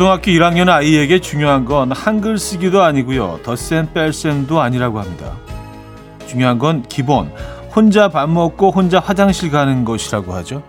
초등학교 0.00 0.30
1학년 0.30 0.70
아이에게 0.70 1.20
중요한 1.20 1.66
건 1.66 1.92
한글 1.92 2.38
쓰기도 2.38 2.82
아니고요. 2.82 3.40
덧셈 3.42 3.92
뺄셈도 3.92 4.58
아니라고 4.58 4.98
합니다. 4.98 5.36
중요한 6.26 6.58
건 6.58 6.82
기본. 6.88 7.30
혼자 7.76 8.08
밥 8.08 8.30
먹고 8.30 8.70
혼자 8.70 8.98
화장실 8.98 9.50
가는 9.50 9.84
것이라고 9.84 10.32
하죠. 10.36 10.62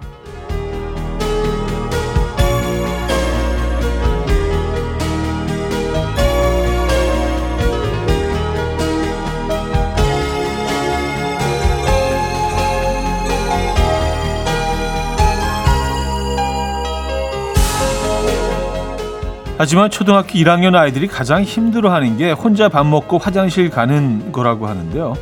하지만 19.64 19.92
초등학교 19.92 20.40
1학년 20.40 20.74
아이들이 20.74 21.06
가장 21.06 21.44
힘들어하는 21.44 22.18
게 22.18 22.32
혼자 22.32 22.68
밥 22.68 22.84
먹고 22.84 23.20
화장실 23.20 23.70
가는 23.70 24.32
거라고 24.32 24.66
하는데요. 24.66 25.14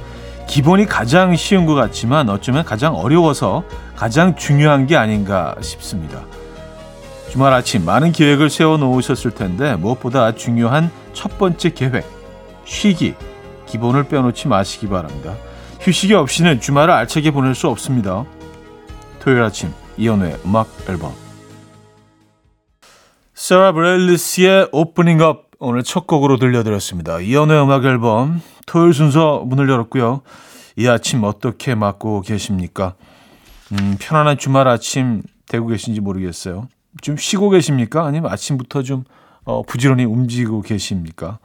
기본이 0.47 0.85
가장 0.85 1.35
쉬운 1.35 1.65
것 1.65 1.75
같지만 1.75 2.29
어쩌면 2.29 2.63
가장 2.63 2.95
어려워서 2.95 3.65
가장 3.97 4.37
중요한 4.37 4.87
게 4.87 4.95
아닌가 4.95 5.55
싶습니다. 5.59 6.21
주말 7.29 7.51
아침 7.51 7.83
많은 7.83 8.13
계획을 8.13 8.49
세워 8.49 8.77
놓으셨을 8.77 9.31
텐데 9.31 9.75
무엇보다 9.75 10.33
중요한 10.35 10.89
첫 11.11 11.37
번째 11.37 11.71
계획, 11.71 12.05
쉬기, 12.63 13.15
기본을 13.65 14.05
빼놓지 14.05 14.47
마시기 14.47 14.87
바랍니다. 14.87 15.35
휴식이 15.81 16.13
없이는 16.13 16.61
주말을 16.61 16.93
알차게 16.93 17.31
보낼 17.31 17.55
수 17.55 17.67
없습니다. 17.67 18.23
토요일 19.19 19.43
아침 19.43 19.73
이연우의 19.97 20.37
음악 20.45 20.69
앨범 20.87 21.28
세라 23.39 23.71
브레일리스의 23.71 24.67
Opening 24.73 25.21
Up 25.21 25.45
오늘 25.59 25.81
첫 25.81 26.07
곡으로 26.07 26.35
들려드렸습니다. 26.35 27.21
이현우의 27.21 27.63
음악 27.63 27.85
앨범 27.85 28.41
토요일 28.65 28.93
순서 28.93 29.43
문을 29.45 29.69
열었고요. 29.69 30.23
이 30.75 30.89
아침 30.89 31.23
어떻게 31.23 31.73
맞고 31.73 32.19
계십니까? 32.19 32.95
음, 33.71 33.95
편안한 33.97 34.37
주말 34.37 34.67
아침 34.67 35.21
되고 35.47 35.67
계신지 35.67 36.01
모르겠어요. 36.01 36.67
좀 37.01 37.15
쉬고 37.15 37.49
계십니까? 37.49 38.05
아니면 38.05 38.29
아침부터 38.29 38.83
좀 38.83 39.05
어, 39.45 39.63
부지런히 39.63 40.03
움직이고 40.03 40.61
계십니까? 40.61 41.39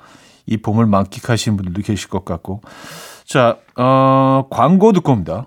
이 0.47 0.57
봄을 0.57 0.87
만끽하시는 0.87 1.57
분들도 1.57 1.81
계실 1.83 2.09
것 2.09 2.25
같고. 2.25 2.61
자, 3.25 3.59
어, 3.77 4.49
광고 4.51 4.93
듣고 4.93 5.13
옵니다. 5.13 5.47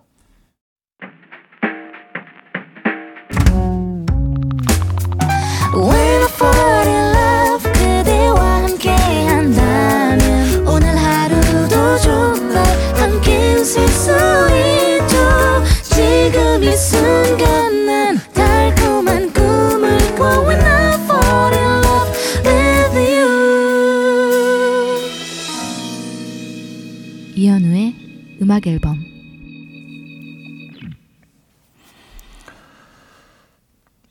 음악 28.48 28.66
앨범 28.66 29.04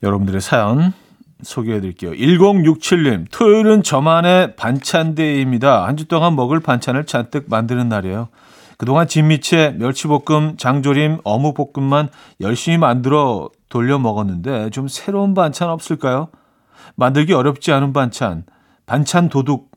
여러분들의 0.02 0.40
사연 0.40 0.92
소개해 1.42 1.80
드릴게요. 1.80 2.12
1067님, 2.12 3.26
토요일은 3.30 3.82
저만의 3.82 4.56
반찬데이입니다. 4.56 5.86
한 5.86 5.96
주 5.96 6.06
동안 6.06 6.36
먹을 6.36 6.60
반찬을 6.60 7.06
잔뜩 7.06 7.46
만드는 7.48 7.88
날이에요. 7.88 8.28
그동안 8.76 9.08
진미채, 9.08 9.76
멸치볶음, 9.78 10.56
장조림, 10.58 11.20
어묵볶음만 11.24 12.10
열심히 12.40 12.78
만들어 12.78 13.50
돌려 13.68 13.98
먹었는데 13.98 14.70
좀 14.70 14.88
새로운 14.88 15.34
반찬 15.34 15.70
없을까요? 15.70 16.28
만들기 16.94 17.32
어렵지 17.32 17.72
않은 17.72 17.92
반찬, 17.92 18.44
반찬 18.84 19.28
도둑 19.28 19.70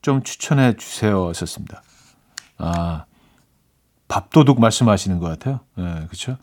좀 0.00 0.22
추천해 0.22 0.74
주세요. 0.76 1.28
하셨습니다. 1.28 1.82
아, 2.58 3.04
밥도둑 4.08 4.60
말씀하시는 4.60 5.18
것 5.18 5.28
같아요. 5.28 5.60
예, 5.78 5.82
네, 5.82 6.06
그렇죠. 6.06 6.36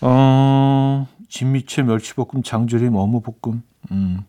어, 0.00 1.06
진미채, 1.28 1.82
멸치볶음, 1.82 2.42
장조림, 2.42 2.94
어묵볶음. 2.94 3.62
음. 3.90 4.24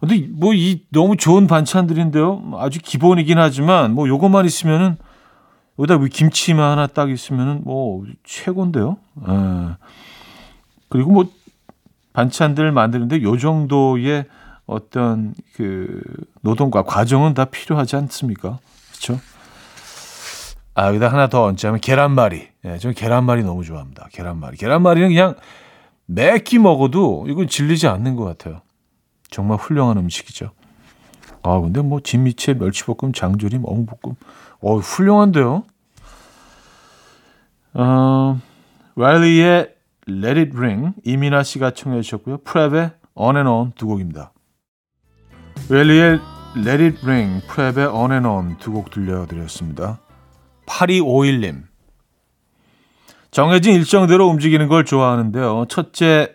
근데 0.00 0.26
뭐 0.30 0.54
이 0.54 0.82
너무 0.90 1.16
좋은 1.16 1.46
반찬들인데요. 1.46 2.52
아주 2.58 2.80
기본이긴 2.82 3.38
하지만 3.38 3.94
뭐 3.94 4.08
요것만 4.08 4.46
있으면은 4.46 4.96
여기다 5.78 5.98
김치만 6.10 6.70
하나 6.72 6.86
딱 6.86 7.10
있으면은 7.10 7.62
뭐 7.64 8.04
최고인데요. 8.24 8.96
예. 9.28 9.76
그리고 10.88 11.12
뭐 11.12 11.24
반찬들 12.12 12.72
만드는데 12.72 13.22
요 13.22 13.36
정도의 13.36 14.24
어떤 14.66 15.34
그 15.54 16.00
노동과 16.42 16.82
과정은 16.82 17.34
다 17.34 17.44
필요하지 17.44 17.96
않습니까? 17.96 18.58
그렇죠? 18.90 19.20
아, 20.74 20.88
여기다 20.88 21.08
하나 21.08 21.28
더 21.28 21.44
얹자면 21.44 21.80
계란말이. 21.80 22.48
예, 22.64 22.78
저는 22.78 22.94
계란말이 22.94 23.42
너무 23.42 23.64
좋아합니다. 23.64 24.08
계란말이. 24.12 24.56
계란말이는 24.56 25.08
그냥 25.08 25.34
매끼 26.06 26.58
먹어도 26.58 27.26
이건 27.28 27.48
질리지 27.48 27.86
않는 27.88 28.16
것 28.16 28.24
같아요. 28.24 28.62
정말 29.30 29.58
훌륭한 29.58 29.96
음식이죠. 29.98 30.50
아, 31.42 31.60
근데 31.60 31.80
뭐 31.80 32.00
진미채, 32.00 32.54
멸치볶음, 32.54 33.12
장조림, 33.12 33.62
어묵볶음. 33.64 34.14
어, 34.60 34.76
훌륭한데요. 34.76 35.64
어, 37.74 38.40
라일리의 38.96 39.74
Let 40.08 40.38
It 40.40 40.56
Ring 40.56 40.92
이민아 41.04 41.42
씨가 41.44 41.70
청해 41.72 42.02
주셨고요. 42.02 42.38
프랩의 42.38 42.92
On 43.14 43.36
and 43.36 43.48
On 43.48 43.72
두 43.76 43.86
곡입니다. 43.86 44.32
라일리의 45.68 46.20
Let 46.56 46.82
It 46.82 46.98
Ring, 47.06 47.46
프랩의 47.46 47.94
On 47.94 48.10
and 48.12 48.26
On 48.28 48.58
두 48.58 48.72
곡 48.72 48.90
들려드렸습니다. 48.90 50.00
8251님. 50.66 51.62
정해진 53.30 53.74
일정대로 53.74 54.26
움직이는 54.28 54.66
걸 54.68 54.84
좋아하는데요. 54.84 55.66
첫째, 55.68 56.34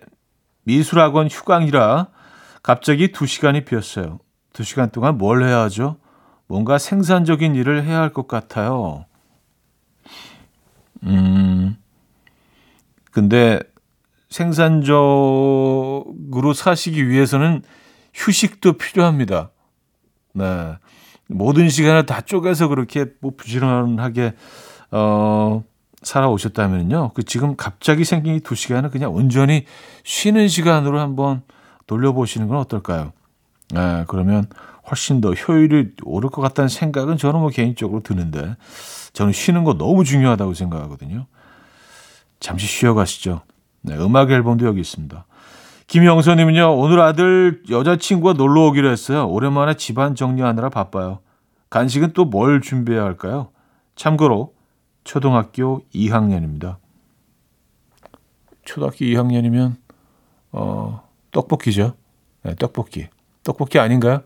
미술학원 0.64 1.28
휴강이라 1.28 2.08
갑자기 2.66 3.12
2시간이 3.12 3.64
비었어요. 3.66 4.18
2시간 4.54 4.92
동안 4.92 5.20
뭘 5.20 5.44
해야 5.44 5.60
하죠? 5.62 5.98
뭔가 6.48 6.80
생산적인 6.80 7.54
일을 7.54 7.84
해야 7.84 8.00
할 8.02 8.12
것 8.12 8.28
같아요. 8.28 9.06
음, 11.04 11.78
근데 13.12 13.60
생산적으로 14.30 15.54
사시기 16.56 17.08
위해서는 17.08 17.62
휴식도 18.16 18.74
필요합니다. 18.80 19.52
네. 20.34 20.74
모든 21.28 21.70
시간을 21.70 22.08
다 22.08 22.22
쪼개서 22.22 22.68
그렇게 22.70 23.06
뭐 23.22 23.34
부지런하게 23.38 24.34
어 24.90 25.64
살아오셨다면요. 26.02 27.12
그 27.14 27.22
지금 27.24 27.56
갑자기 27.56 28.06
생긴 28.06 28.36
이 28.36 28.40
두 28.40 28.56
시간은 28.56 28.90
그냥 28.90 29.14
온전히 29.14 29.66
쉬는 30.04 30.48
시간으로 30.48 31.00
한번 31.00 31.44
돌려보시는 31.88 32.48
건 32.48 32.58
어떨까요? 32.58 33.14
네, 33.74 34.06
그러면 34.08 34.46
훨씬 34.90 35.22
더 35.22 35.32
효율이 35.34 35.94
오를 36.04 36.30
것 36.30 36.42
같다는 36.42 36.68
생각은 36.70 37.18
저는 37.18 37.40
뭐 37.40 37.50
개인적으로 37.50 38.02
드는데 38.02 38.56
저는 39.14 39.34
쉬는 39.34 39.64
거 39.64 39.74
너무 39.78 40.04
중요하다고 40.04 40.54
생각하거든요. 40.54 41.26
잠시 42.40 42.68
쉬어가시죠. 42.68 43.42
네, 43.82 43.96
음악 43.98 44.32
앨범도 44.32 44.66
여기 44.66 44.82
있습니다. 44.82 45.26
김영선님은요, 45.88 46.78
오늘 46.78 47.00
아들 47.00 47.62
여자친구가 47.70 48.34
놀러 48.34 48.62
오기로 48.68 48.90
했어요. 48.90 49.28
오랜만에 49.28 49.76
집안 49.76 50.16
정리하느라 50.16 50.70
바빠요. 50.70 51.20
간식은 51.70 52.14
또 52.14 52.26
뭘 52.26 52.62
준비해야 52.62 53.04
할까요? 53.04 53.50
참고로, 53.96 54.54
초등학교 55.04 55.84
2학년입니다. 55.94 56.78
초등학교 58.64 58.98
2학년이면, 59.06 59.76
어, 60.52 61.05
떡볶이죠. 61.36 61.96
네, 62.44 62.56
떡볶이. 62.56 63.08
떡볶이 63.44 63.78
아닌가요? 63.78 64.22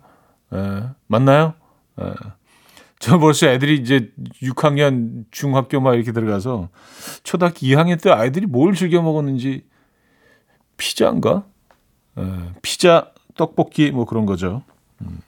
네, 0.52 0.84
맞나요? 1.08 1.56
네. 1.98 2.06
저 3.00 3.18
벌써 3.18 3.48
애들이 3.48 3.76
이제 3.78 4.12
6학년 4.44 5.24
중학교 5.32 5.80
막 5.80 5.96
이렇게 5.96 6.12
들어가서 6.12 6.70
초등학교 7.24 7.60
2학년 7.60 8.02
때 8.02 8.12
아이들이 8.12 8.46
뭘 8.46 8.76
즐겨 8.76 9.02
먹었는지 9.02 9.66
피자인가? 10.78 11.46
에, 12.18 12.24
피자, 12.62 13.12
떡볶이 13.36 13.92
뭐 13.92 14.06
그런 14.06 14.26
거죠. 14.26 14.64
음. 15.02 15.22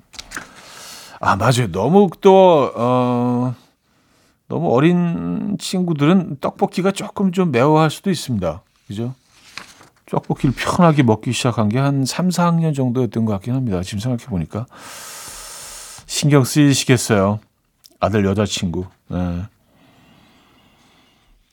아 1.22 1.36
맞아요. 1.36 1.72
너무 1.72 2.10
또 2.20 2.72
어, 2.76 3.56
너무 4.48 4.74
어린 4.74 5.58
친구들은 5.60 6.38
떡볶이가 6.42 6.92
조금 6.92 7.32
좀 7.32 7.52
매워할 7.52 7.90
수도 7.90 8.10
있습니다. 8.10 8.62
그죠? 8.88 9.16
떡볶이를 10.12 10.54
편하게 10.56 11.04
먹기 11.04 11.32
시작한 11.32 11.70
게 11.70 11.80
한 11.80 12.06
3, 12.06 12.30
4학년 12.30 12.76
정도였던 12.76 13.26
것 13.26 13.32
같긴 13.34 13.56
합니다. 13.56 13.82
지금 13.82 14.00
생각해 14.00 14.26
보니까. 14.30 14.66
신경 16.06 16.44
쓰이시겠어요. 16.44 17.40
아들 18.00 18.26
여자친구. 18.26 18.86
네. 19.08 19.44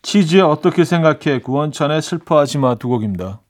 치즈에 0.02 0.40
어떻게 0.40 0.84
생각해? 0.84 1.40
구원찬의 1.40 2.02
슬퍼하지 2.02 2.58
마 2.58 2.75
두 2.75 2.88
곡입니다. 2.88 3.40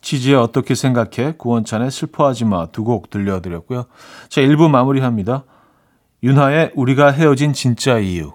치즈에 0.00 0.34
어떻게 0.34 0.74
생각해? 0.74 1.34
구원찬의 1.38 1.90
슬퍼하지 1.90 2.44
마 2.44 2.66
두 2.66 2.84
곡 2.84 3.10
들려드렸고요. 3.10 3.86
자, 4.28 4.40
1부 4.40 4.68
마무리합니다. 4.70 5.44
윤하의 6.22 6.72
우리가 6.74 7.10
헤어진 7.12 7.52
진짜 7.52 7.98
이유. 7.98 8.32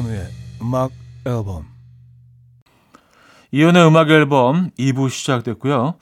이현우의 0.00 0.28
음악 0.62 0.92
앨범 1.26 1.66
이현우의 3.52 3.86
음악 3.86 4.10
앨범 4.10 4.70
2부 4.78 5.10
시작됐고요. 5.10 5.94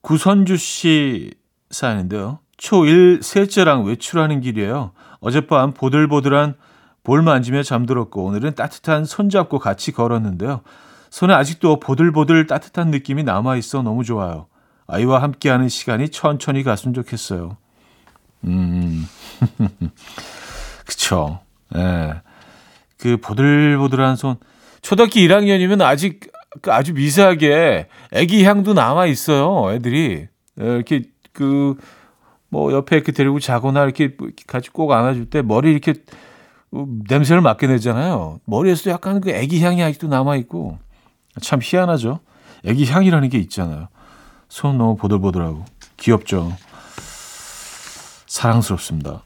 구선주 0.00 0.56
씨 0.56 1.32
사연인데요. 1.70 2.38
초1 2.56 3.22
셋째랑 3.22 3.84
외출하는 3.84 4.40
길이에요. 4.40 4.92
어젯밤 5.20 5.72
보들보들한 5.72 6.54
볼 7.02 7.22
만지며 7.22 7.62
잠들었고 7.62 8.24
오늘은 8.24 8.54
따뜻한 8.54 9.04
손잡고 9.04 9.58
같이 9.58 9.90
걸었는데요. 9.92 10.60
손에 11.10 11.34
아직도 11.34 11.80
보들보들 11.80 12.46
따뜻한 12.46 12.90
느낌이 12.90 13.24
남아있어 13.24 13.82
너무 13.82 14.04
좋아요. 14.04 14.46
아이와 14.86 15.22
함께하는 15.22 15.68
시간이 15.68 16.10
천천히 16.10 16.62
갔으면 16.62 16.94
좋겠어요. 16.94 17.56
음, 18.44 19.06
그쵸. 20.86 21.40
예. 21.74 22.22
네. 22.98 23.10
그 23.10 23.16
보들보들한 23.18 24.16
손. 24.16 24.36
초등학교 24.82 25.14
1학년이면 25.14 25.82
아직 25.82 26.30
그 26.60 26.72
아주 26.72 26.92
미세하게 26.92 27.88
애기 28.12 28.44
향도 28.44 28.74
남아 28.74 29.06
있어요. 29.06 29.72
애들이 29.72 30.28
이렇게 30.56 31.02
그 31.32 31.76
뭐 32.54 32.72
옆에 32.72 32.94
이렇게 32.94 33.10
데리고 33.10 33.40
자거나 33.40 33.82
이렇게 33.82 34.16
같이 34.46 34.70
꼭 34.70 34.92
안아줄 34.92 35.28
때 35.28 35.42
머리 35.42 35.72
이렇게 35.72 35.94
냄새를 36.70 37.42
맡게 37.42 37.66
되잖아요. 37.66 38.38
머리에서도 38.44 38.90
약간 38.90 39.20
그 39.20 39.30
애기 39.30 39.60
향이 39.60 39.82
아직도 39.82 40.06
남아 40.06 40.36
있고 40.36 40.78
참 41.40 41.58
희한하죠. 41.60 42.20
애기 42.64 42.86
향이라는 42.86 43.28
게 43.28 43.38
있잖아요. 43.38 43.88
손 44.48 44.78
너무 44.78 44.94
보들보들하고 44.94 45.64
귀엽죠. 45.96 46.56
사랑스럽습니다. 48.28 49.24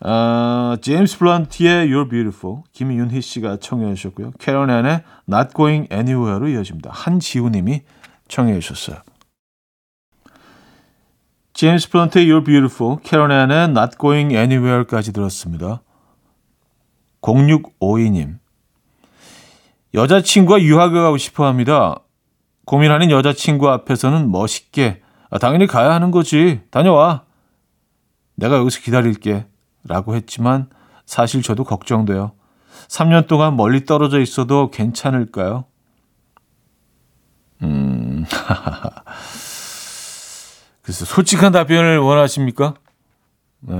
어, 0.00 0.76
제임스 0.80 1.18
블런트의 1.18 1.88
You're 1.88 2.10
Beautiful 2.10 2.62
김윤희 2.72 3.20
씨가 3.20 3.56
청해 3.58 3.94
주셨고요. 3.94 4.32
캐런 4.38 4.70
앤의 4.70 5.02
Not 5.28 5.54
Going 5.54 5.88
Anywhere로 5.92 6.48
이어집니다. 6.48 6.90
한지우 6.92 7.48
님이 7.50 7.82
청해 8.28 8.58
주셨어요. 8.60 8.98
제임스 11.54 11.90
블런트의 11.90 12.26
You're 12.26 12.44
Beautiful 12.44 12.98
캐런 13.02 13.32
앤의 13.32 13.70
Not 13.70 13.96
Going 13.98 14.34
Anywhere까지 14.34 15.12
들었습니다. 15.12 15.82
0652님 17.22 18.38
여자친구가 19.94 20.60
유학을 20.60 21.02
가고 21.02 21.16
싶어 21.16 21.46
합니다. 21.46 22.00
고민하는 22.66 23.10
여자친구 23.10 23.70
앞에서는 23.70 24.30
멋있게 24.30 25.00
아, 25.30 25.38
당연히 25.38 25.66
가야 25.66 25.92
하는 25.92 26.10
거지. 26.10 26.60
다녀와. 26.70 27.24
내가 28.34 28.56
여기서 28.56 28.80
기다릴게. 28.80 29.46
라고 29.86 30.14
했지만 30.14 30.68
사실 31.04 31.42
저도 31.42 31.64
걱정돼요. 31.64 32.32
3년 32.88 33.26
동안 33.26 33.56
멀리 33.56 33.84
떨어져 33.84 34.20
있어도 34.20 34.70
괜찮을까요? 34.70 35.64
음, 37.62 38.24
그래서 40.82 41.04
솔직한 41.04 41.52
답변을 41.52 41.98
원하십니까? 41.98 42.74
네. 43.60 43.74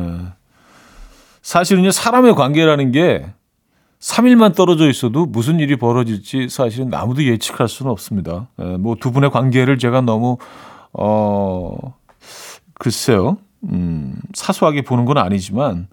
사실은요, 1.42 1.92
사람의 1.92 2.34
관계라는 2.34 2.90
게 2.90 3.32
3일만 4.00 4.54
떨어져 4.54 4.88
있어도 4.88 5.26
무슨 5.26 5.60
일이 5.60 5.76
벌어질지 5.76 6.48
사실은 6.48 6.92
아무도 6.92 7.24
예측할 7.24 7.68
수는 7.68 7.90
없습니다. 7.92 8.48
네, 8.56 8.76
뭐두 8.76 9.12
분의 9.12 9.30
관계를 9.30 9.78
제가 9.78 10.00
너무, 10.00 10.38
어, 10.92 11.76
글쎄요, 12.74 13.38
음, 13.64 14.16
사소하게 14.34 14.82
보는 14.82 15.04
건 15.04 15.18
아니지만, 15.18 15.88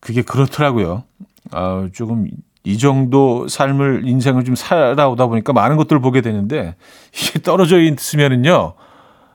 그게 0.00 0.22
그렇더라고요. 0.22 1.04
아, 1.52 1.88
조금 1.92 2.26
이 2.64 2.78
정도 2.78 3.48
삶을 3.48 4.06
인생을 4.06 4.44
좀 4.44 4.54
살아오다 4.54 5.26
보니까 5.26 5.52
많은 5.52 5.76
것들을 5.76 6.00
보게 6.00 6.20
되는데 6.20 6.74
이게 7.14 7.40
떨어져 7.40 7.80
있으면은요 7.80 8.74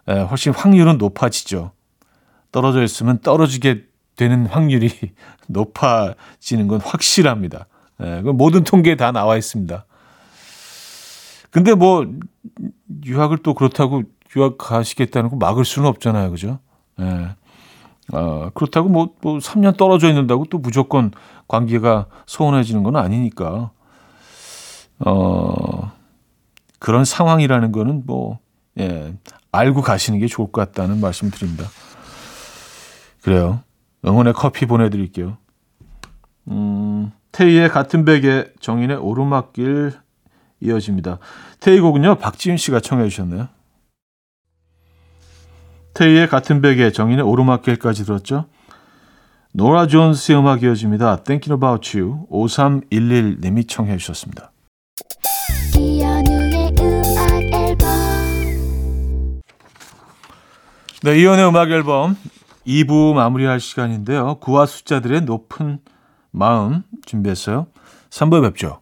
에, 0.08 0.14
예, 0.14 0.20
훨씬 0.22 0.54
확률은 0.54 0.98
높아지죠. 0.98 1.72
떨어져 2.52 2.84
있으면 2.84 3.20
떨어지게 3.20 3.84
되는 4.16 4.46
확률이 4.46 4.90
높아지는 5.48 6.68
건 6.68 6.80
확실합니다. 6.82 7.68
에, 8.00 8.22
그 8.22 8.30
모든 8.30 8.64
통계에 8.64 8.96
다 8.96 9.12
나와 9.12 9.38
있습니다. 9.38 9.86
근데 11.50 11.74
뭐 11.74 12.06
유학을 13.06 13.38
또 13.40 13.54
그렇다고 13.54 14.04
유학 14.36 14.58
가시겠다는 14.58 15.30
거 15.30 15.36
막을 15.38 15.66
수는 15.66 15.88
없잖아요, 15.90 16.30
그죠? 16.30 16.60
예. 17.00 17.30
어, 18.14 18.50
그렇다고 18.54 18.90
뭐, 18.90 19.14
뭐 19.22 19.38
3년 19.40 19.78
떨어져 19.78 20.10
있는다고 20.10 20.46
또 20.46 20.58
무조건 20.58 21.12
관계가 21.48 22.08
소원해지는 22.26 22.84
건 22.84 22.96
아니니까. 22.96 23.72
어, 25.00 25.92
그런 26.80 27.04
상황이라는 27.04 27.72
거는 27.72 28.04
뭐, 28.06 28.40
예, 28.80 29.14
알고 29.52 29.82
가시는 29.82 30.20
게 30.20 30.28
좋을 30.28 30.52
것 30.52 30.62
같다는 30.62 31.02
말씀 31.02 31.32
드립니다. 31.32 31.66
그래요. 33.22 33.62
응원의 34.06 34.34
커피 34.34 34.66
보내드릴게요. 34.66 35.38
음, 36.50 37.12
테이의 37.32 37.70
같은 37.70 38.06
베개 38.06 38.46
정인의 38.60 38.98
오르막길 38.98 39.94
이어집니다. 40.62 41.20
테이 41.60 41.80
곡은요, 41.80 42.16
박지윤 42.16 42.58
씨가 42.58 42.80
청해 42.80 43.10
주셨네요. 43.10 43.48
테이의 45.96 46.28
같은 46.28 46.62
베개, 46.62 46.92
정인의 46.92 47.26
오르막길까지 47.26 48.06
들었죠. 48.06 48.46
노라 49.54 49.88
존스의 49.88 50.38
음악 50.38 50.62
이어집니다. 50.62 51.24
Thinking 51.24 51.54
About 51.54 51.98
You 51.98 52.28
5311님이 52.30 53.68
청해 53.68 53.96
주셨습니다. 53.98 54.52
네, 61.04 61.20
이연의 61.20 61.48
음악 61.48 61.72
앨범 61.72 62.18
2부 62.68 63.14
마무리할 63.14 63.62
시간인데요. 63.62 64.36
구와 64.42 64.66
숫자들의 64.66 65.22
높은 65.22 65.80
마음 66.32 66.84
준비했어요. 67.06 67.68
3부에 68.10 68.42
뵙죠. 68.42 68.82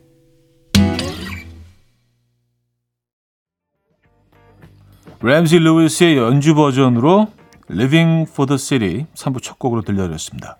램지 5.23 5.59
루이스의 5.59 6.17
연주 6.17 6.55
버전으로 6.55 7.27
Living 7.69 8.27
for 8.29 8.47
the 8.47 8.57
City 8.57 9.05
3부 9.13 9.41
첫 9.43 9.59
곡으로 9.59 9.83
들려드렸습니다. 9.83 10.57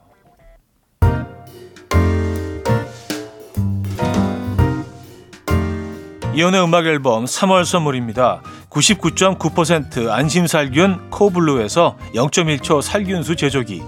이현우의 6.36 6.64
음악 6.64 6.86
앨범 6.86 7.26
3월 7.26 7.66
선물입니다. 7.66 8.44
99.9% 8.70 10.10
안심살균 10.10 11.10
코블루에서 11.10 11.98
0.1초 12.14 12.84
살균수 12.84 13.36
제조기 13.36 13.82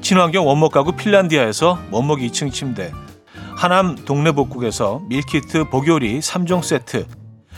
친환경 0.00 0.46
원목 0.46 0.72
가구 0.72 0.92
핀란디아에서 0.92 1.78
원목 1.92 2.18
2층 2.18 2.52
침대 2.52 2.92
하남 3.56 3.94
동네복국에서 3.94 5.00
밀키트 5.08 5.70
보요리 5.70 6.18
3종 6.18 6.62
세트 6.62 7.06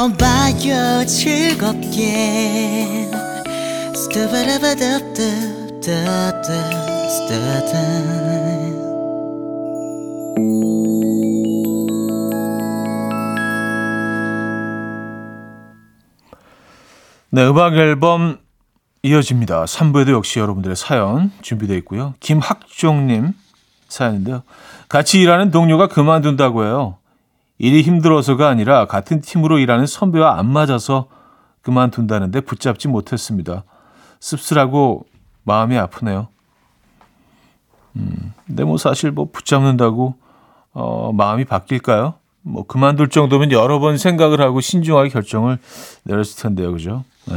들어봐요 0.00 1.04
즐겁게 1.04 3.06
스타바라바답답답답 3.94 6.42
네, 17.32 17.46
음악 17.46 17.74
앨범 17.74 18.38
이어집니다. 19.02 19.66
3부에도 19.66 20.12
역시 20.12 20.40
여러분들의 20.40 20.74
사연 20.76 21.30
준비되어 21.42 21.76
있고요. 21.78 22.14
김학종님 22.20 23.34
사연인데요. 23.88 24.44
같이 24.88 25.20
일하는 25.20 25.50
동료가 25.50 25.88
그만둔다고 25.88 26.64
해요. 26.64 26.99
일이 27.60 27.82
힘들어서가 27.82 28.48
아니라 28.48 28.86
같은 28.86 29.20
팀으로 29.20 29.58
일하는 29.58 29.84
선배와 29.84 30.38
안 30.38 30.50
맞아서 30.50 31.08
그만둔다는데 31.60 32.40
붙잡지 32.40 32.88
못했습니다. 32.88 33.64
씁쓸하고 34.18 35.04
마음이 35.42 35.76
아프네요. 35.76 36.28
음, 37.96 38.32
근데 38.46 38.64
뭐 38.64 38.78
사실 38.78 39.10
뭐 39.10 39.28
붙잡는다고 39.30 40.14
어, 40.72 41.12
마음이 41.12 41.44
바뀔까요? 41.44 42.14
뭐 42.40 42.66
그만둘 42.66 43.10
정도면 43.10 43.52
여러 43.52 43.78
번 43.78 43.98
생각을 43.98 44.40
하고 44.40 44.62
신중하게 44.62 45.10
결정을 45.10 45.58
내렸을 46.04 46.42
텐데요, 46.42 46.72
그죠? 46.72 47.04
네. 47.26 47.34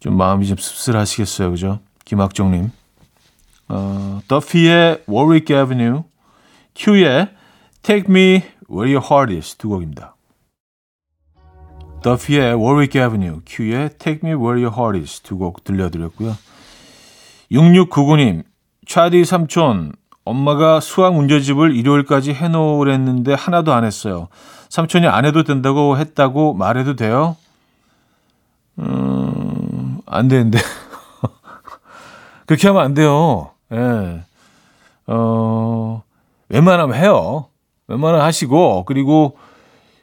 좀 0.00 0.18
마음이 0.18 0.46
좀 0.46 0.58
씁쓸하시겠어요, 0.58 1.50
그죠? 1.50 1.80
김학정님. 2.04 2.70
어, 3.68 4.20
더피의 4.28 5.04
Warwick 5.08 5.56
Avenue, 5.56 6.02
큐의 6.76 7.30
Take 7.84 8.08
Me 8.08 8.42
Where 8.70 8.90
Your 8.90 9.04
Heart 9.04 9.34
Is 9.34 9.56
두 9.56 9.68
곡입니다. 9.68 10.16
더피의 12.02 12.54
Warwick 12.54 12.98
Avenue, 12.98 13.40
큐의 13.44 13.90
Take 13.98 14.20
Me 14.24 14.34
Where 14.34 14.64
Your 14.64 14.72
Heart 14.74 14.98
Is 14.98 15.20
두 15.20 15.36
곡 15.36 15.64
들려드렸고요. 15.64 16.34
6699님, 17.52 18.44
차디 18.86 19.26
삼촌, 19.26 19.92
엄마가 20.24 20.80
수학 20.80 21.14
문제집을 21.14 21.76
일요일까지 21.76 22.32
해놓으랬는데 22.32 23.34
하나도 23.34 23.74
안 23.74 23.84
했어요. 23.84 24.28
삼촌이 24.70 25.06
안 25.06 25.26
해도 25.26 25.42
된다고 25.44 25.98
했다고 25.98 26.54
말해도 26.54 26.96
돼요? 26.96 27.36
음, 28.78 30.00
안 30.06 30.28
되는데. 30.28 30.58
그렇게 32.46 32.66
하면 32.68 32.82
안 32.82 32.94
돼요. 32.94 33.50
예. 33.72 34.22
어, 35.06 36.02
웬만하면 36.48 36.96
해요. 36.96 37.48
웬만하면 37.88 38.24
하시고, 38.24 38.84
그리고 38.84 39.36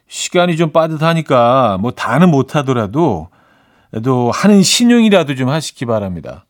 시간이 0.08 0.56
좀 0.56 0.72
빠듯하니까 0.72 1.78
뭐 1.80 1.90
다는 1.92 2.30
못 2.30 2.54
하더라도, 2.56 3.28
그래도 3.90 4.30
하는 4.30 4.62
신용이라도 4.62 5.34
좀 5.34 5.48
하시기 5.48 5.84
바랍니다. 5.86 6.44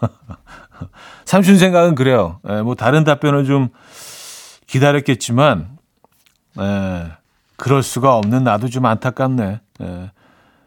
삼촌 1.24 1.56
생각은 1.58 1.94
그래요. 1.94 2.40
예, 2.48 2.62
뭐 2.62 2.74
다른 2.74 3.04
답변을 3.04 3.44
좀 3.44 3.68
기다렸겠지만, 4.66 5.78
예, 6.60 7.12
그럴 7.56 7.82
수가 7.82 8.16
없는 8.16 8.44
나도 8.44 8.68
좀 8.68 8.84
안타깝네. 8.86 9.60
예, 9.82 10.10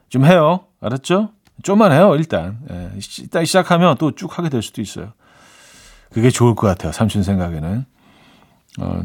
좀 0.09 0.25
해요. 0.25 0.65
알았죠? 0.81 1.29
좀만 1.63 1.91
해요, 1.91 2.15
일단. 2.15 2.59
예, 2.71 2.91
일단 3.19 3.43
시작하면 3.45 3.97
또 3.97 4.11
쭉 4.11 4.37
하게 4.37 4.49
될 4.49 4.61
수도 4.61 4.81
있어요. 4.81 5.13
그게 6.13 6.29
좋을 6.29 6.55
것 6.55 6.67
같아요, 6.67 6.91
삼촌 6.91 7.23
생각에는. 7.23 7.85
어, 8.79 9.01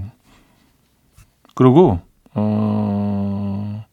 그리고, 1.61 2.01
어, 2.33 3.85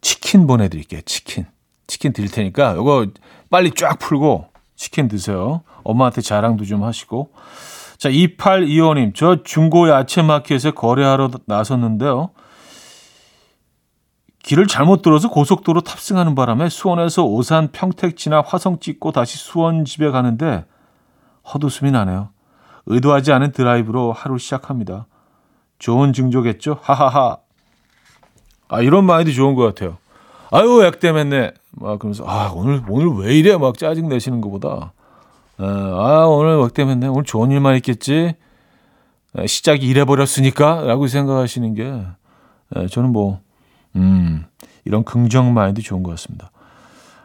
치킨 0.00 0.46
보내드릴게요, 0.46 1.00
치킨. 1.00 1.46
치킨 1.88 2.12
드릴 2.12 2.30
테니까, 2.30 2.74
이거 2.74 3.08
빨리 3.50 3.72
쫙 3.72 3.98
풀고 3.98 4.46
치킨 4.76 5.08
드세요. 5.08 5.62
엄마한테 5.82 6.20
자랑도 6.20 6.64
좀 6.64 6.84
하시고. 6.84 7.32
자, 7.98 8.08
2825님, 8.08 9.16
저 9.16 9.42
중고 9.42 9.88
야채 9.88 10.22
마켓에 10.22 10.70
거래하러 10.70 11.30
나섰는데요. 11.46 12.30
길을 14.44 14.68
잘못 14.68 15.02
들어서 15.02 15.28
고속도로 15.28 15.80
탑승하는 15.80 16.36
바람에 16.36 16.68
수원에서 16.68 17.24
오산 17.24 17.72
평택 17.72 18.16
지나 18.16 18.42
화성 18.46 18.78
찍고 18.78 19.10
다시 19.10 19.38
수원 19.38 19.84
집에 19.84 20.12
가는데 20.12 20.64
헛웃음이 21.52 21.90
나네요. 21.90 22.28
의도하지 22.86 23.32
않은 23.32 23.50
드라이브로 23.50 24.12
하루 24.12 24.38
시작합니다. 24.38 25.08
좋은 25.78 26.12
증조겠죠? 26.12 26.78
하하하. 26.82 27.38
아, 28.68 28.80
이런 28.80 29.04
마인드 29.04 29.32
좋은 29.32 29.54
것 29.54 29.62
같아요. 29.62 29.98
아유, 30.50 30.84
액땜했네. 30.84 31.52
막 31.72 31.98
그러면서, 31.98 32.24
아, 32.26 32.50
오늘, 32.54 32.82
오늘 32.88 33.24
왜 33.24 33.34
이래? 33.34 33.56
막 33.56 33.76
짜증 33.78 34.08
내시는 34.08 34.40
것보다. 34.40 34.92
아, 35.58 36.24
오늘 36.28 36.62
액땜했네. 36.64 37.08
오늘 37.08 37.24
좋은 37.24 37.50
일만 37.50 37.76
있겠지? 37.76 38.34
시작이 39.46 39.86
이래버렸으니까? 39.86 40.82
라고 40.82 41.06
생각하시는 41.06 41.74
게, 41.74 42.06
저는 42.90 43.12
뭐, 43.12 43.40
음, 43.96 44.44
이런 44.84 45.04
긍정 45.04 45.52
마인드 45.52 45.82
좋은 45.82 46.02
것 46.02 46.10
같습니다. 46.12 46.50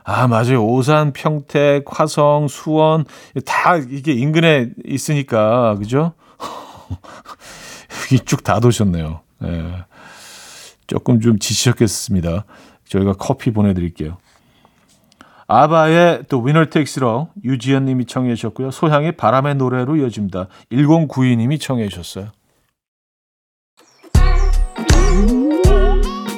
아, 0.04 0.28
맞아요. 0.28 0.66
오산, 0.66 1.14
평택, 1.14 1.86
화성, 1.88 2.48
수원, 2.48 3.06
다 3.46 3.78
이게 3.78 4.14
인근에 4.14 4.72
있으니까, 4.86 5.76
그죠? 5.76 6.14
여기 8.12 8.20
쭉다 8.26 8.60
도셨네요. 8.60 9.22
예. 9.44 9.86
조금 10.88 11.22
좀 11.22 11.40
지치셨겠습니다. 11.40 12.44
저희가 12.90 13.14
커피 13.14 13.52
보내드릴게요. 13.52 14.18
아바의 15.48 16.24
또 16.30 16.42
위너 16.42 16.66
텍스로 16.66 17.30
유지연 17.44 17.86
님이 17.86 18.06
청해 18.06 18.36
주셨고요. 18.36 18.72
소향의 18.72 19.14
바람의 19.18 19.56
노래로 19.56 19.96
이어집니다. 19.98 20.48
1092 20.70 21.38
님이 21.38 21.58
청해 21.58 21.88
주셨어요. 21.88 22.32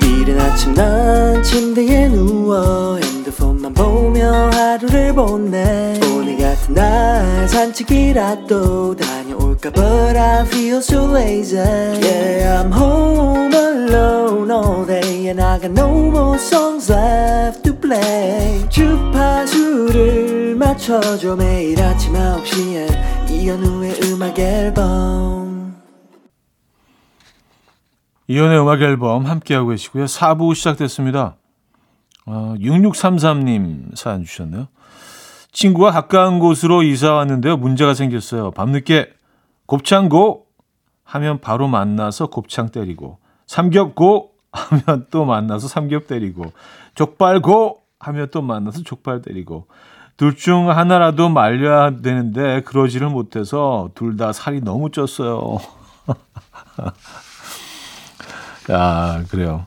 이른 0.01 0.39
아침 0.39 0.73
난 0.73 1.41
침대에 1.43 2.09
누워 2.09 2.97
핸드폰만 2.97 3.73
보며 3.73 4.49
하루를 4.51 5.13
보내 5.13 5.99
오늘 6.15 6.37
같은 6.37 6.73
날 6.73 7.49
산책이라도 7.49 8.95
다 8.95 9.22
녀올까 9.63 9.71
But 9.71 10.17
I 10.17 10.45
feel 10.45 10.77
so 10.77 11.05
lazy 11.05 11.55
Yeah 11.55 12.61
I'm 12.61 12.71
home 12.71 13.53
alone 13.53 14.51
all 14.51 14.85
day 14.85 15.29
And 15.29 15.41
I 15.41 15.59
got 15.59 15.71
no 15.71 16.09
more 16.09 16.37
songs 16.37 16.91
left 16.91 17.63
to 17.63 17.73
play 17.79 18.67
주파수를 18.69 20.55
맞춰줘 20.55 21.35
매일 21.37 21.81
아침 21.81 22.13
9시에 22.13 23.31
이현우의 23.31 23.99
음악 24.03 24.37
앨범 24.37 25.81
이연의 28.27 28.59
음악 28.59 28.81
앨범 28.81 29.25
함께하고 29.25 29.69
계시고요. 29.69 30.05
4부 30.05 30.55
시작됐습니다. 30.55 31.35
어, 32.25 32.55
6633님 32.57 33.97
사연 33.97 34.23
주셨네요. 34.23 34.69
친구가 35.51 35.91
가까운 35.91 36.39
곳으로 36.39 36.83
이사 36.83 37.13
왔는데요. 37.13 37.57
문제가 37.57 37.93
생겼어요. 37.93 38.51
밤늦게 38.51 39.11
곱창고 39.65 40.47
하면 41.03 41.39
바로 41.41 41.67
만나서 41.67 42.27
곱창 42.27 42.69
때리고 42.69 43.19
삼겹고 43.47 44.31
하면 44.51 45.07
또 45.11 45.25
만나서 45.25 45.67
삼겹 45.67 46.07
때리고 46.07 46.45
족발고 46.95 47.81
하면 47.99 48.29
또 48.31 48.41
만나서 48.41 48.83
족발 48.83 49.21
때리고 49.21 49.67
둘 50.17 50.35
중 50.35 50.69
하나라도 50.69 51.29
말려야 51.29 52.01
되는데 52.01 52.61
그러지를 52.61 53.09
못해서 53.09 53.89
둘 53.95 54.15
다 54.17 54.31
살이 54.31 54.61
너무 54.61 54.89
쪘어요. 54.89 55.59
아, 58.69 59.23
그래요. 59.29 59.65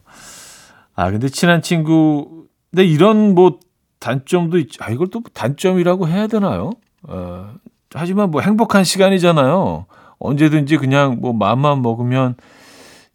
아, 0.95 1.11
근데 1.11 1.29
친한 1.29 1.63
친구, 1.63 2.47
근데 2.71 2.85
이런 2.85 3.35
뭐 3.35 3.59
단점도 3.99 4.59
있, 4.59 4.69
아, 4.81 4.91
이걸 4.91 5.09
또 5.09 5.23
단점이라고 5.35 6.09
해야 6.09 6.27
되나요? 6.27 6.71
어, 7.03 7.55
하지만 7.95 8.31
뭐 8.31 8.41
행복한 8.41 8.85
시간이잖아요. 8.85 9.87
언제든지 10.19 10.77
그냥 10.79 11.19
뭐 11.21 11.33
마음만 11.33 11.83
먹으면 11.83 12.35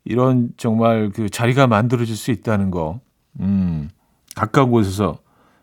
이런 0.03 0.49
정말 0.57 1.11
그 1.13 1.29
자리가 1.29 1.67
만들어질 1.67 2.15
수 2.15 2.31
있다는 2.31 2.71
거. 2.71 2.99
음, 3.39 3.89
가까운 4.35 4.71
곳에서 4.71 5.17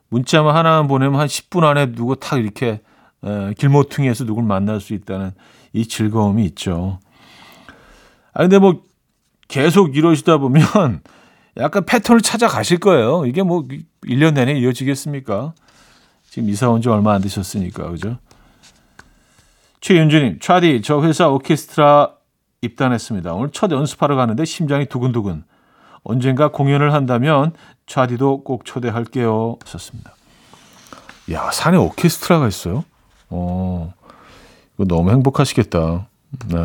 문자만 0.08 0.54
하나만 0.56 0.88
보내면 0.88 1.20
한 1.20 1.26
10분 1.26 1.64
안에 1.64 1.92
누구 1.92 2.16
탁 2.16 2.38
이렇게 2.38 2.80
에, 3.24 3.54
길모퉁이에서 3.54 4.24
누굴 4.24 4.44
만날 4.44 4.80
수 4.80 4.94
있다는 4.94 5.32
이 5.72 5.86
즐거움이 5.86 6.44
있죠. 6.46 6.98
아, 8.32 8.40
근데 8.42 8.58
뭐 8.58 8.82
계속 9.48 9.96
이러시다 9.96 10.38
보면 10.38 10.64
약간 11.56 11.84
패턴을 11.84 12.20
찾아가실 12.20 12.78
거예요. 12.78 13.26
이게 13.26 13.42
뭐 13.42 13.66
1년 14.04 14.34
내내 14.34 14.54
이어지겠습니까? 14.58 15.54
지금 16.30 16.48
이사 16.48 16.68
온 16.70 16.80
지 16.80 16.88
얼마 16.88 17.14
안 17.14 17.20
되셨으니까, 17.22 17.90
그죠? 17.90 18.18
최윤주님, 19.88 20.38
차디, 20.38 20.82
저 20.82 21.02
회사 21.02 21.30
오케스트라 21.30 22.10
입단했습니다. 22.60 23.32
오늘 23.32 23.48
첫 23.52 23.72
연습하러 23.72 24.16
가는데 24.16 24.44
심장이 24.44 24.84
두근두근. 24.84 25.44
언젠가 26.02 26.48
공연을 26.48 26.92
한다면 26.92 27.54
차디도 27.86 28.44
꼭 28.44 28.66
초대할게요. 28.66 29.56
썼습니다. 29.64 30.12
야, 31.32 31.50
산에 31.50 31.78
오케스트라가 31.78 32.48
있어요? 32.48 32.84
어, 33.30 33.94
이거 34.74 34.84
너무 34.84 35.10
행복하시겠다. 35.10 36.08
네. 36.50 36.58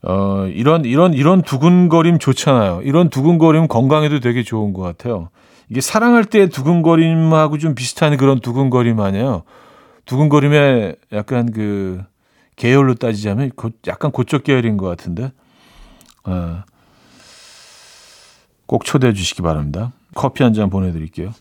어, 0.00 0.46
이런, 0.46 0.86
이런, 0.86 1.12
이런 1.12 1.42
두근거림 1.42 2.18
좋잖아요. 2.18 2.80
이런 2.84 3.10
두근거림 3.10 3.68
건강에도 3.68 4.20
되게 4.20 4.42
좋은 4.42 4.72
것 4.72 4.80
같아요. 4.80 5.28
이게 5.68 5.82
사랑할 5.82 6.24
때 6.24 6.48
두근거림하고 6.48 7.58
좀 7.58 7.74
비슷한 7.74 8.16
그런 8.16 8.40
두근거림 8.40 8.98
아니에요. 8.98 9.42
두근거림에 10.06 10.96
약간 11.12 11.50
그 11.52 12.02
계열로 12.56 12.94
따지자면 12.94 13.50
약간 13.86 14.10
고쪽 14.10 14.44
계열인 14.44 14.76
것 14.76 14.86
같은데. 14.86 15.32
어, 16.24 16.62
꼭 18.66 18.84
초대해 18.84 19.12
주시기 19.12 19.42
바랍니다. 19.42 19.92
커피 20.14 20.42
한 20.42 20.52
잔 20.54 20.70
보내드릴게요. 20.70 21.32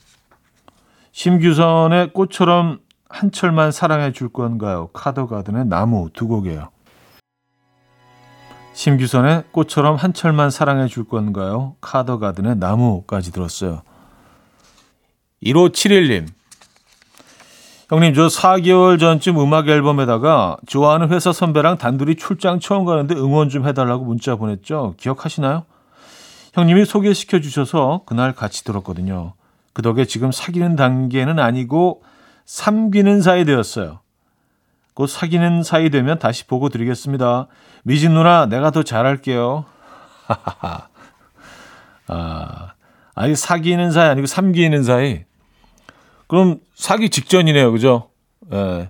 심규선의 1.11 2.11
꽃처럼 2.13 2.79
한철만 3.09 3.71
사랑해 3.71 4.11
줄 4.11 4.29
건가요? 4.29 4.87
카더가든의 4.93 5.65
나무 5.65 6.09
두 6.13 6.27
곡이에요. 6.27 6.69
심규선의 8.73 9.45
꽃처럼 9.51 9.95
한철만 9.95 10.49
사랑해 10.51 10.87
줄 10.87 11.05
건가요? 11.05 11.77
카더가든의 11.79 12.57
나무까지 12.57 13.31
들었어요. 13.31 13.81
1571님. 15.43 16.27
형님, 17.87 18.15
저 18.15 18.25
4개월 18.27 18.99
전쯤 18.99 19.39
음악 19.39 19.67
앨범에다가 19.67 20.57
좋아하는 20.65 21.11
회사 21.11 21.31
선배랑 21.31 21.77
단둘이 21.77 22.15
출장 22.15 22.59
처음 22.59 22.83
가는데 22.83 23.13
응원 23.13 23.49
좀 23.49 23.67
해달라고 23.67 24.03
문자 24.05 24.35
보냈죠. 24.35 24.95
기억하시나요? 24.97 25.65
형님이 26.53 26.85
소개시켜 26.85 27.41
주셔서 27.41 28.01
그날 28.07 28.33
같이 28.33 28.63
들었거든요. 28.63 29.33
그 29.73 29.83
덕에 29.83 30.05
지금 30.05 30.31
사귀는 30.31 30.75
단계는 30.75 31.37
아니고 31.37 32.01
삼귀는 32.45 33.21
사이 33.21 33.45
되었어요. 33.45 33.99
곧 34.95 35.07
사귀는 35.07 35.61
사이 35.61 35.91
되면 35.91 36.17
다시 36.17 36.47
보고 36.47 36.69
드리겠습니다. 36.69 37.47
미진 37.83 38.13
누나, 38.13 38.47
내가 38.47 38.71
더 38.71 38.81
잘할게요. 38.81 39.65
아, 42.07 42.71
아니, 43.13 43.35
사귀는 43.35 43.91
사이 43.91 44.09
아니고 44.09 44.25
삼귀는 44.25 44.83
사이. 44.83 45.25
그럼 46.27 46.59
사귀 46.75 47.09
직전이네요. 47.09 47.71
그죠? 47.71 48.09
예. 48.51 48.89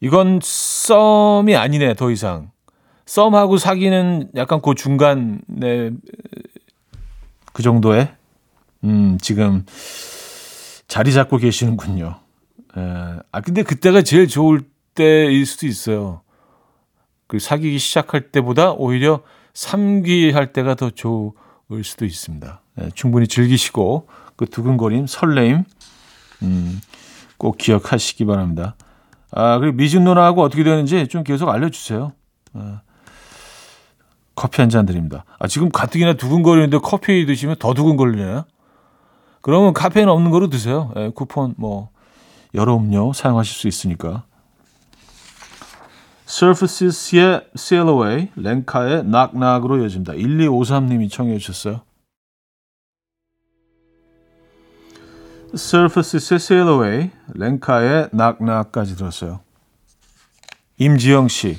이건 0.00 0.40
썸이 0.42 1.56
아니네, 1.56 1.94
더 1.94 2.10
이상. 2.10 2.50
썸하고 3.06 3.56
사귀는 3.56 4.30
약간 4.36 4.60
그 4.60 4.74
중간에 4.74 5.90
그 7.52 7.62
정도의, 7.62 8.12
음, 8.84 9.18
지금 9.20 9.64
자리 10.88 11.12
잡고 11.12 11.36
계시는군요. 11.36 12.18
예. 12.76 12.80
아, 13.30 13.40
근데 13.40 13.62
그때가 13.62 14.02
제일 14.02 14.26
좋을 14.26 14.62
때일 14.94 15.46
수도 15.46 15.66
있어요. 15.66 16.22
그 17.26 17.38
사귀기 17.38 17.78
시작할 17.78 18.30
때보다 18.30 18.72
오히려 18.72 19.22
삼귀할 19.54 20.52
때가 20.52 20.74
더 20.74 20.90
좋을 20.90 21.84
수도 21.84 22.04
있습니다. 22.04 22.60
네, 22.74 22.88
충분히 22.94 23.26
즐기시고 23.28 24.08
그 24.36 24.46
두근거림, 24.46 25.06
설레임 25.06 25.64
음, 26.42 26.80
꼭 27.38 27.56
기억하시기 27.58 28.24
바랍니다. 28.26 28.74
아, 29.30 29.58
그리고 29.58 29.76
미진 29.76 30.04
누나하고 30.04 30.42
어떻게 30.42 30.62
되는지 30.64 31.08
좀 31.08 31.24
계속 31.24 31.48
알려주세요. 31.48 32.12
아, 32.54 32.80
커피 34.34 34.60
한 34.60 34.68
잔 34.70 34.86
드립니다. 34.86 35.24
아, 35.38 35.46
지금 35.46 35.70
가뜩이나 35.70 36.14
두근거리는데 36.14 36.78
커피 36.78 37.24
드시면 37.26 37.56
더 37.58 37.74
두근거리네요. 37.74 38.44
그러면 39.40 39.72
카페인 39.72 40.08
없는 40.08 40.30
거로 40.30 40.48
드세요. 40.48 40.92
예, 40.96 41.10
쿠폰 41.14 41.54
뭐 41.56 41.90
여러 42.54 42.76
음료 42.76 43.12
사용하실 43.12 43.54
수 43.54 43.68
있으니까. 43.68 44.24
Surfaces의 46.28 47.42
Sail 47.56 47.88
Away, 47.88 48.28
렌카의 48.36 49.04
Knock으로 49.04 49.78
이어집니다. 49.82 50.14
1253님이 50.14 51.10
청해 51.10 51.36
주셨어요. 51.38 51.80
Surfaces의 55.54 56.36
Sail 56.36 56.68
Away, 56.68 57.10
렌카의 57.34 58.10
Knock까지 58.12 58.96
들었어요. 58.96 59.40
임지영 60.78 61.28
씨. 61.28 61.58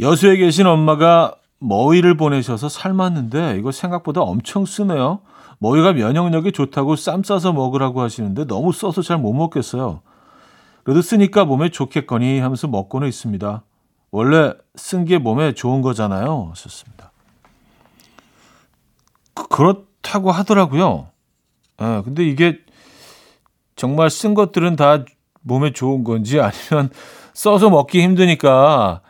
여수에 0.00 0.36
계신 0.36 0.66
엄마가 0.66 1.34
머위를 1.58 2.16
보내셔서 2.16 2.68
삶았는데 2.68 3.56
이거 3.58 3.72
생각보다 3.72 4.20
엄청 4.20 4.64
쓰네요. 4.64 5.20
머위가 5.58 5.92
면역력이 5.92 6.52
좋다고 6.52 6.96
쌈 6.96 7.22
싸서 7.22 7.52
먹으라고 7.52 8.00
하시는데 8.00 8.46
너무 8.46 8.72
써서 8.72 9.02
잘 9.02 9.18
못 9.18 9.32
먹겠어요. 9.32 10.02
그래도 10.82 11.02
쓰니까 11.02 11.44
몸에 11.44 11.70
좋겠거니 11.70 12.40
하면서 12.40 12.66
먹고는 12.66 13.06
있습니다. 13.08 13.62
원래 14.10 14.54
쓴 14.76 15.04
게 15.04 15.18
몸에 15.18 15.54
좋은 15.54 15.82
거잖아요. 15.82 16.52
썼습니다. 16.56 17.12
그, 19.34 19.46
그렇다고 19.48 20.32
하더라고요. 20.32 21.11
예, 21.80 22.02
근데 22.04 22.24
이게 22.24 22.58
정말 23.76 24.10
쓴 24.10 24.34
것들은 24.34 24.76
다 24.76 25.04
몸에 25.40 25.72
좋은 25.72 26.04
건지 26.04 26.40
아니면 26.40 26.90
써서 27.34 27.70
먹기 27.70 28.02
힘드니까 28.02 29.00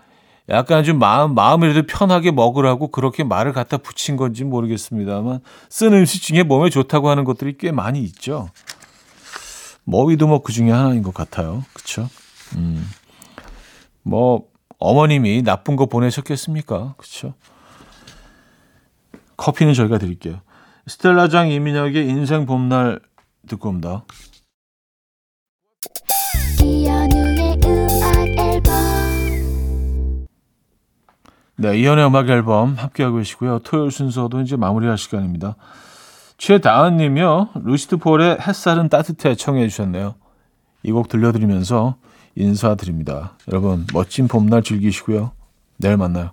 약간 0.48 0.84
좀 0.84 0.98
마음, 0.98 1.34
마음이라도 1.34 1.86
편하게 1.86 2.30
먹으라고 2.30 2.88
그렇게 2.88 3.24
말을 3.24 3.52
갖다 3.52 3.76
붙인 3.78 4.16
건지 4.16 4.44
모르겠습니다만 4.44 5.40
쓴 5.68 5.92
음식 5.92 6.22
중에 6.22 6.42
몸에 6.42 6.70
좋다고 6.70 7.08
하는 7.08 7.24
것들이 7.24 7.56
꽤 7.58 7.72
많이 7.72 8.00
있죠. 8.02 8.48
머위도 9.84 10.26
뭐 10.26 10.40
그 10.42 10.52
중에 10.52 10.70
하나인 10.70 11.02
것 11.02 11.12
같아요. 11.14 11.64
그쵸? 11.72 12.08
음. 12.56 12.88
뭐, 14.02 14.44
어머님이 14.78 15.42
나쁜 15.42 15.76
거 15.76 15.86
보내셨겠습니까? 15.86 16.94
그쵸? 16.96 17.34
커피는 19.36 19.74
저희가 19.74 19.98
드릴게요. 19.98 20.40
스텔라장 20.86 21.48
이민혁의 21.50 22.08
인생 22.08 22.46
봄날 22.46 23.00
듣고 23.48 23.68
옵니다. 23.68 24.04
네, 31.56 31.78
이연의 31.78 32.06
음악 32.06 32.28
앨범 32.28 32.74
함께하고 32.74 33.18
계시고요. 33.18 33.60
토요일 33.60 33.90
순서도 33.90 34.40
이제 34.40 34.56
마무리할 34.56 34.98
시간입니다. 34.98 35.56
최다은 36.38 36.96
님이요. 36.96 37.50
루시드 37.62 37.98
폴의 37.98 38.38
햇살은 38.40 38.88
따뜻해 38.88 39.34
청해 39.36 39.68
주셨네요. 39.68 40.14
이 40.82 40.90
곡 40.90 41.08
들려드리면서 41.08 41.96
인사드립니다. 42.34 43.36
여러분 43.48 43.86
멋진 43.92 44.26
봄날 44.26 44.62
즐기시고요. 44.62 45.30
내일 45.76 45.96
만나요. 45.96 46.32